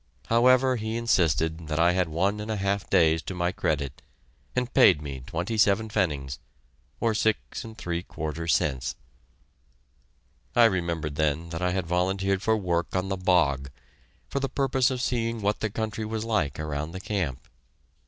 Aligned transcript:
However, 0.29 0.77
he 0.77 0.97
insisted 0.97 1.67
that 1.67 1.77
I 1.79 1.91
had 1.91 2.09
one 2.09 2.39
and 2.39 2.49
a 2.49 2.55
half 2.55 2.89
days 2.89 3.21
to 3.21 3.35
my 3.35 3.51
credit, 3.51 4.01
and 4.55 4.73
paid 4.73 4.99
me 4.99 5.19
twenty 5.27 5.59
seven 5.59 5.89
pfennigs, 5.89 6.39
or 6.99 7.13
six 7.13 7.63
and 7.63 7.77
three 7.77 8.01
quarter 8.01 8.47
cents! 8.47 8.95
I 10.55 10.65
remembered 10.65 11.17
then 11.17 11.49
that 11.49 11.61
I 11.61 11.69
had 11.69 11.85
volunteered 11.85 12.41
for 12.41 12.57
work 12.57 12.95
on 12.95 13.09
the 13.09 13.15
bog, 13.15 13.69
for 14.27 14.39
the 14.39 14.49
purpose 14.49 14.89
of 14.89 15.03
seeing 15.03 15.39
what 15.39 15.59
the 15.59 15.69
country 15.69 16.03
was 16.05 16.25
like 16.25 16.59
around 16.59 16.93
the 16.93 16.99
camp. 16.99 17.47